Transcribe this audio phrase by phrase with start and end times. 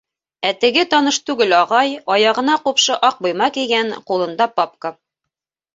[0.47, 4.99] Ә теге таныш түгел ағай аяғына ҡупшы аҡ быйма кейгән, ҡулында папка.